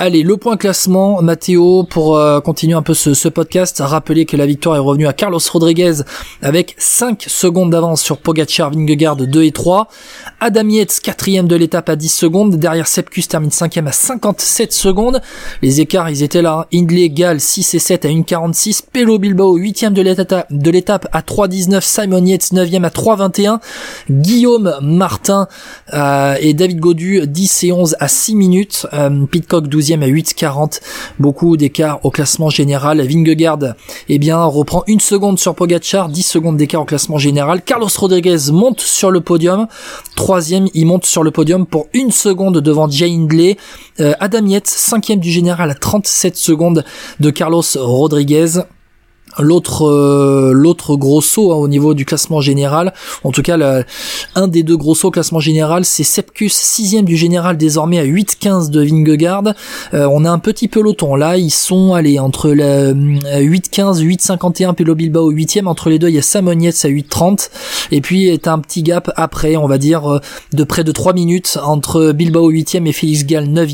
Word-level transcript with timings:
Allez, 0.00 0.22
le 0.22 0.36
point 0.36 0.56
classement, 0.56 1.20
Mathéo, 1.22 1.82
pour 1.82 2.16
euh, 2.16 2.38
continuer 2.38 2.74
un 2.74 2.82
peu 2.82 2.94
ce, 2.94 3.14
ce 3.14 3.28
podcast, 3.28 3.82
rappeler 3.84 4.26
que 4.26 4.36
la 4.36 4.46
victoire 4.46 4.76
est 4.76 4.78
revenue 4.78 5.08
à 5.08 5.12
Carlos 5.12 5.40
Rodriguez 5.52 6.02
avec 6.40 6.76
5 6.78 7.24
secondes 7.26 7.70
d'avance 7.70 8.00
sur 8.00 8.18
Pogacar, 8.18 8.70
Vingegaard 8.70 9.16
2 9.16 9.42
et 9.42 9.50
3. 9.50 9.88
Adam 10.38 10.68
Yates, 10.68 11.00
quatrième 11.02 11.48
de 11.48 11.56
l'étape 11.56 11.88
à 11.88 11.96
10 11.96 12.08
secondes. 12.10 12.54
Derrière, 12.54 12.86
Sepkus 12.86 13.26
termine 13.26 13.50
cinquième 13.50 13.88
à 13.88 13.92
57 13.92 14.72
secondes. 14.72 15.20
Les 15.62 15.80
écarts, 15.80 16.08
ils 16.08 16.22
étaient 16.22 16.42
là. 16.42 16.68
Hindley, 16.72 17.10
Gall, 17.10 17.40
6 17.40 17.74
et 17.74 17.80
7 17.80 18.04
à 18.04 18.08
1,46. 18.08 18.82
Pelo 18.92 19.18
Bilbao, 19.18 19.56
huitième 19.56 19.94
de 19.94 20.02
l'étape, 20.70 21.08
à 21.10 21.22
3,19. 21.22 21.80
Simon 21.80 22.24
Yates, 22.24 22.52
neuvième 22.52 22.84
à 22.84 22.90
3,21. 22.90 23.58
Guillaume 24.08 24.76
Martin 24.80 25.48
euh, 25.92 26.36
et 26.40 26.54
David 26.54 26.78
Godu, 26.78 27.26
10 27.26 27.64
et 27.64 27.72
11 27.72 27.96
à 27.98 28.06
6 28.06 28.36
minutes. 28.36 28.86
Euh, 28.92 29.26
Pitcock, 29.26 29.66
12 29.66 29.87
à 29.94 30.06
8,40. 30.06 30.80
Beaucoup 31.18 31.56
d'écart 31.56 32.00
au 32.04 32.10
classement 32.10 32.50
général. 32.50 33.00
Vingegaard, 33.00 33.74
eh 34.08 34.18
bien, 34.18 34.44
reprend 34.44 34.84
une 34.86 35.00
seconde 35.00 35.38
sur 35.38 35.54
Pogachar, 35.54 36.08
10 36.08 36.22
secondes 36.22 36.56
d'écart 36.56 36.82
au 36.82 36.84
classement 36.84 37.18
général. 37.18 37.62
Carlos 37.62 37.88
Rodriguez 37.96 38.52
monte 38.52 38.80
sur 38.80 39.10
le 39.10 39.20
podium. 39.20 39.66
Troisième, 40.16 40.68
il 40.74 40.86
monte 40.86 41.06
sur 41.06 41.22
le 41.22 41.30
podium 41.30 41.66
pour 41.66 41.86
une 41.94 42.10
seconde 42.10 42.58
devant 42.58 42.88
Jay 42.88 43.10
Hindley. 43.10 43.56
Euh, 44.00 44.14
Adam 44.20 44.44
Yates, 44.46 44.66
cinquième 44.66 45.20
du 45.20 45.30
général 45.30 45.70
à 45.70 45.74
37 45.74 46.36
secondes 46.36 46.84
de 47.20 47.30
Carlos 47.30 47.62
Rodriguez 47.76 48.62
l'autre 49.38 49.86
euh, 49.86 50.52
l'autre 50.52 50.96
gros 50.96 51.20
saut 51.20 51.52
hein, 51.52 51.56
au 51.56 51.68
niveau 51.68 51.94
du 51.94 52.04
classement 52.04 52.40
général 52.40 52.92
en 53.24 53.30
tout 53.30 53.42
cas 53.42 53.56
un 54.34 54.48
des 54.48 54.62
deux 54.62 54.76
gros 54.76 54.94
sauts 54.94 55.08
au 55.08 55.10
classement 55.10 55.40
général 55.40 55.84
c'est 55.84 56.04
Sepkus 56.04 56.52
sixième 56.52 57.04
du 57.04 57.16
général 57.16 57.56
désormais 57.56 57.98
à 57.98 58.04
8-15 58.04 58.70
de 58.70 58.82
Vingegaard. 58.82 59.54
Euh, 59.94 60.08
on 60.10 60.24
a 60.24 60.30
un 60.30 60.38
petit 60.38 60.68
peloton 60.68 61.14
là 61.14 61.36
ils 61.36 61.50
sont 61.50 61.94
allés 61.94 62.18
entre 62.18 62.50
la 62.50 62.92
8-15 62.92 64.02
8-51 64.02 64.74
Pelo 64.74 64.94
Bilbao 64.94 65.30
8 65.30 65.60
entre 65.66 65.90
les 65.90 65.98
deux 65.98 66.08
il 66.08 66.14
y 66.14 66.18
a 66.18 66.22
Samonietz 66.22 66.84
à 66.84 66.88
8-30 66.88 67.50
et 67.90 68.00
puis 68.00 68.28
est 68.28 68.48
un 68.48 68.58
petit 68.58 68.82
gap 68.82 69.10
après 69.16 69.56
on 69.56 69.66
va 69.66 69.78
dire 69.78 70.10
euh, 70.10 70.20
de 70.52 70.64
près 70.64 70.84
de 70.84 70.92
3 70.92 71.12
minutes 71.12 71.58
entre 71.62 72.12
Bilbao 72.12 72.48
8 72.48 72.74
et 72.74 72.92
Félix 72.92 73.24
Gall 73.24 73.46
9 73.46 73.70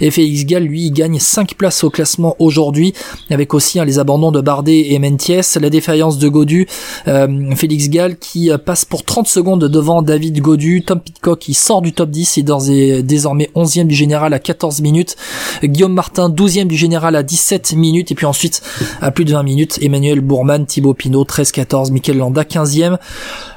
et 0.00 0.10
Félix 0.10 0.44
Gall 0.44 0.64
lui 0.64 0.86
il 0.86 0.92
gagne 0.92 1.18
5 1.18 1.54
places 1.54 1.84
au 1.84 1.90
classement 1.90 2.36
aujourd'hui 2.38 2.92
avec 3.30 3.54
aussi 3.54 3.80
hein, 3.80 3.84
les 3.84 3.98
abandons 3.98 4.32
de 4.32 4.40
Bardet 4.40 4.87
et 4.94 4.98
Mentiès, 4.98 5.56
la 5.60 5.70
défaillance 5.70 6.18
de 6.18 6.28
Godu, 6.28 6.66
euh, 7.06 7.54
Félix 7.54 7.88
Gall 7.88 8.16
qui 8.16 8.50
euh, 8.50 8.58
passe 8.58 8.84
pour 8.84 9.04
30 9.04 9.26
secondes 9.26 9.64
devant 9.64 10.02
David 10.02 10.40
Godu, 10.40 10.82
Tom 10.82 11.00
Pitcock 11.00 11.38
qui 11.38 11.54
sort 11.54 11.82
du 11.82 11.92
top 11.92 12.10
10 12.10 12.38
et 12.38 12.42
dans 12.42 12.58
désormais 12.58 13.50
11e 13.54 13.86
du 13.86 13.94
général 13.94 14.34
à 14.34 14.38
14 14.38 14.80
minutes, 14.80 15.16
Guillaume 15.62 15.94
Martin 15.94 16.28
12e 16.28 16.66
du 16.66 16.76
général 16.76 17.16
à 17.16 17.22
17 17.22 17.74
minutes 17.74 18.12
et 18.12 18.14
puis 18.14 18.26
ensuite 18.26 18.62
à 19.00 19.10
plus 19.10 19.24
de 19.24 19.32
20 19.32 19.42
minutes, 19.42 19.78
Emmanuel 19.82 20.20
Bourman, 20.20 20.66
Thibaut 20.66 20.94
Pinot 20.94 21.24
13-14, 21.24 21.92
Michael 21.92 22.18
Landa 22.18 22.42
15e. 22.42 22.98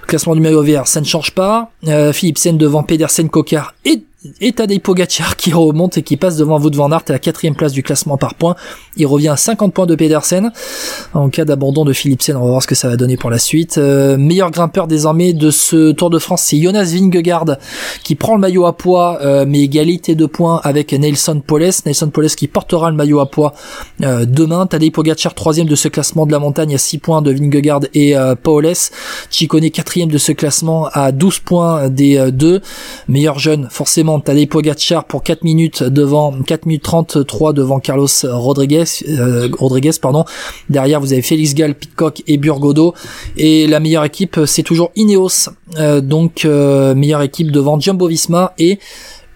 Classement 0.07 0.35
du 0.35 0.41
maillot 0.41 0.63
vert, 0.63 0.87
ça 0.87 0.99
ne 0.99 1.05
change 1.05 1.31
pas. 1.31 1.71
Euh, 1.87 2.11
Philipsen 2.11 2.57
devant 2.57 2.83
Pedersen, 2.83 3.29
Kokar 3.29 3.73
et 3.85 4.03
et 4.39 4.51
Tadej 4.51 4.79
Pogacar 4.79 5.35
qui 5.35 5.51
remonte 5.51 5.97
et 5.97 6.03
qui 6.03 6.15
passe 6.15 6.37
devant 6.37 6.59
Wout 6.59 6.75
van 6.75 6.91
Aert 6.91 7.03
à 7.09 7.13
la 7.13 7.19
quatrième 7.19 7.55
place 7.55 7.73
du 7.73 7.81
classement 7.81 8.17
par 8.17 8.35
points. 8.35 8.55
Il 8.95 9.07
revient 9.07 9.29
à 9.29 9.37
50 9.37 9.73
points 9.73 9.87
de 9.87 9.95
Pedersen. 9.95 10.51
En 11.15 11.29
cas 11.29 11.43
d'abandon 11.43 11.85
de 11.85 11.93
Philipsen, 11.93 12.35
on 12.35 12.41
va 12.41 12.49
voir 12.49 12.61
ce 12.61 12.67
que 12.67 12.75
ça 12.75 12.87
va 12.87 12.97
donner 12.97 13.17
pour 13.17 13.31
la 13.31 13.39
suite. 13.39 13.79
Euh, 13.79 14.17
meilleur 14.17 14.51
grimpeur 14.51 14.85
désormais 14.85 15.33
de 15.33 15.49
ce 15.49 15.91
Tour 15.91 16.11
de 16.11 16.19
France, 16.19 16.43
c'est 16.43 16.61
Jonas 16.61 16.83
Vingegaard 16.93 17.57
qui 18.03 18.13
prend 18.13 18.35
le 18.35 18.41
maillot 18.41 18.67
à 18.67 18.77
poids, 18.77 19.19
euh, 19.23 19.45
mais 19.47 19.61
égalité 19.61 20.13
de 20.13 20.27
points 20.27 20.61
avec 20.63 20.93
Nelson 20.93 21.41
Poles. 21.45 21.71
Nelson 21.87 22.09
Poles 22.09 22.29
qui 22.29 22.47
portera 22.47 22.91
le 22.91 22.95
maillot 22.95 23.21
à 23.21 23.25
poids 23.29 23.53
euh, 24.03 24.25
demain. 24.25 24.67
Tadej 24.67 24.91
Pogacar 24.91 25.33
troisième 25.33 25.67
de 25.67 25.75
ce 25.75 25.87
classement 25.87 26.27
de 26.27 26.31
la 26.31 26.39
montagne 26.39 26.75
à 26.75 26.77
6 26.77 26.99
points 26.99 27.21
de 27.23 27.31
Vingegaard 27.31 27.81
et 27.95 28.15
euh, 28.15 28.35
Paules. 28.35 28.73
Chicone 29.31 29.71
quatrième 29.71 30.09
de 30.09 30.19
ce 30.19 30.31
classement 30.31 30.87
à 30.93 31.11
12 31.11 31.39
points 31.39 31.89
des 31.89 32.31
deux. 32.31 32.61
Meilleur 33.07 33.39
jeune, 33.39 33.67
forcément 33.71 34.10
Tadej 34.19 34.47
Pogacar 34.47 35.05
pour 35.05 35.23
4 35.23 35.43
minutes 35.43 35.83
devant 35.83 36.33
4 36.41 36.65
minutes 36.65 36.83
33 36.83 37.53
devant 37.53 37.79
Carlos 37.79 38.07
Rodriguez 38.23 38.83
euh, 39.07 39.49
Rodriguez 39.57 39.91
pardon. 40.01 40.25
Derrière 40.69 40.99
vous 40.99 41.13
avez 41.13 41.21
Félix 41.21 41.53
Gall, 41.55 41.75
Pitcock 41.75 42.23
et 42.27 42.37
Burgodo 42.37 42.93
et 43.37 43.67
la 43.67 43.79
meilleure 43.79 44.03
équipe 44.03 44.39
c'est 44.45 44.63
toujours 44.63 44.91
Ineos. 44.95 45.49
Euh, 45.77 46.01
donc 46.01 46.45
euh, 46.45 46.93
meilleure 46.95 47.21
équipe 47.21 47.51
devant 47.51 47.79
Jumbo 47.79 48.07
Visma 48.07 48.53
et 48.57 48.79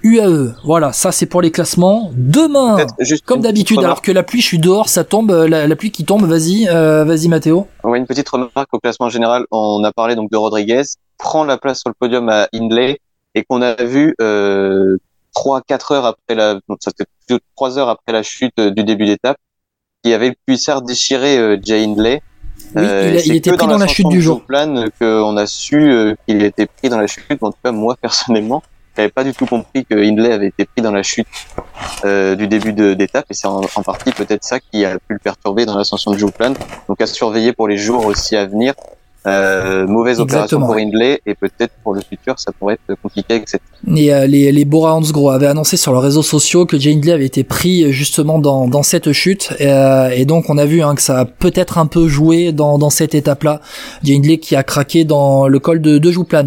UAE. 0.03 0.53
Voilà, 0.63 0.91
ça 0.91 1.11
c'est 1.11 1.25
pour 1.25 1.41
les 1.41 1.51
classements. 1.51 2.11
Demain, 2.13 2.77
comme 3.25 3.41
d'habitude, 3.41 3.79
alors 3.79 4.01
que 4.01 4.11
la 4.11 4.21
pluie, 4.21 4.41
je 4.41 4.45
suis 4.45 4.59
dehors, 4.59 4.87
ça 4.87 5.03
tombe, 5.03 5.31
la, 5.31 5.75
pluie 5.75 5.89
qui 5.89 6.05
tombe, 6.05 6.25
vas-y, 6.25 6.65
vas-y 6.65 7.27
Mathéo. 7.27 7.65
Oui, 7.83 7.97
une 7.97 8.05
petite 8.05 8.29
remarque 8.29 8.71
au 8.71 8.79
classement 8.79 9.09
général, 9.09 9.45
on 9.49 9.83
a 9.83 9.91
parlé 9.91 10.13
donc 10.15 10.29
de 10.29 10.37
Rodriguez, 10.37 10.83
prend 11.17 11.43
la 11.43 11.57
place 11.57 11.79
sur 11.79 11.89
le 11.89 11.95
podium 11.97 12.29
à 12.29 12.47
Hindley, 12.53 12.99
et 13.35 13.43
qu'on 13.43 13.61
a 13.61 13.83
vu 13.83 14.15
euh, 14.21 14.97
trois, 15.33 15.61
quatre 15.61 15.91
heures 15.91 16.05
après 16.05 16.33
la, 16.33 16.59
ça 16.79 16.91
fait 16.97 17.39
trois 17.55 17.77
heures 17.77 17.89
après 17.89 18.13
la 18.13 18.23
chute 18.23 18.57
euh, 18.57 18.71
du 18.71 18.83
début 18.83 19.05
d'étape, 19.05 19.37
qui 20.03 20.13
avait 20.13 20.29
le 20.29 20.35
cuissard 20.47 20.81
déchiré 20.81 21.37
euh, 21.37 21.57
Jay 21.61 21.83
Hindley. 21.83 22.21
Oui, 22.75 22.83
euh, 22.83 23.21
il, 23.25 23.35
était 23.35 23.51
pris 23.51 23.67
dans, 23.67 23.77
la 23.77 23.87
chute 23.87 24.07
du 24.07 24.21
jour. 24.21 24.41
Plan 24.41 24.85
qu'on 24.99 25.37
a 25.37 25.45
su 25.45 26.15
qu'il 26.27 26.41
était 26.41 26.65
pris 26.65 26.89
dans 26.89 26.99
la 26.99 27.07
chute. 27.07 27.25
En 27.41 27.51
tout 27.51 27.57
cas, 27.63 27.71
moi 27.71 27.95
personnellement, 28.01 28.63
j'avais 28.95 29.09
pas 29.09 29.25
du 29.25 29.33
tout 29.33 29.45
compris 29.45 29.85
que 29.85 29.95
Hindley 29.95 30.31
avait 30.31 30.47
été 30.47 30.65
pris 30.65 30.81
dans 30.81 30.91
la 30.91 31.03
chute 31.03 31.27
euh, 32.05 32.35
du 32.35 32.47
début 32.47 32.71
d'étape 32.71 33.25
et 33.29 33.33
c'est 33.33 33.47
en, 33.47 33.61
en, 33.61 33.83
partie 33.83 34.11
peut-être 34.11 34.43
ça 34.45 34.59
qui 34.59 34.85
a 34.85 34.97
pu 34.99 35.13
le 35.13 35.19
perturber 35.19 35.65
dans 35.65 35.77
l'ascension 35.77 36.11
de 36.11 36.17
Jouplan. 36.17 36.53
Donc 36.87 37.01
à 37.01 37.07
surveiller 37.07 37.51
pour 37.51 37.67
les 37.67 37.77
jours 37.77 38.05
aussi 38.05 38.37
à 38.37 38.45
venir. 38.45 38.73
Euh, 39.27 39.87
mauvaise 39.87 40.19
opération 40.19 40.59
pour 40.59 40.75
Hindley 40.75 41.19
et 41.25 41.33
peut-être 41.33 41.73
pour 41.83 41.95
le 41.95 42.01
futur 42.01 42.37
ça 42.37 42.51
pourrait 42.51 42.75
être 42.75 42.99
compliqué 43.01 43.33
avec 43.33 43.49
cette. 43.49 43.61
Et 43.95 44.13
euh, 44.13 44.27
les 44.27 44.51
les 44.51 44.65
Bora 44.65 44.93
Hansgrohe 44.93 45.33
avaient 45.33 45.47
annoncé 45.47 45.77
sur 45.77 45.93
leurs 45.93 46.03
réseaux 46.03 46.21
sociaux 46.21 46.67
que 46.67 46.77
Jay 46.77 46.93
Hindley 46.93 47.11
avait 47.11 47.25
été 47.25 47.43
pris 47.43 47.91
justement 47.91 48.37
dans 48.37 48.67
dans 48.67 48.83
cette 48.83 49.13
chute 49.13 49.51
et, 49.59 49.67
euh, 49.67 50.09
et 50.09 50.25
donc 50.25 50.49
on 50.49 50.59
a 50.59 50.65
vu 50.65 50.83
hein, 50.83 50.93
que 50.93 51.01
ça 51.01 51.21
a 51.21 51.25
peut-être 51.25 51.79
un 51.79 51.87
peu 51.87 52.07
joué 52.07 52.51
dans 52.51 52.77
dans 52.77 52.91
cette 52.91 53.15
étape 53.15 53.43
là. 53.43 53.61
Jay 54.03 54.15
Hindley 54.15 54.37
qui 54.37 54.55
a 54.55 54.61
craqué 54.61 55.05
dans 55.05 55.47
le 55.47 55.57
col 55.57 55.81
de 55.81 55.97
de 55.97 56.11
Jouplan 56.11 56.43